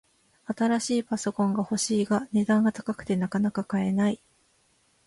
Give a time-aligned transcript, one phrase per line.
[0.47, 4.19] 新しいパソコンが欲しいが、値段が高くてなかなか買えない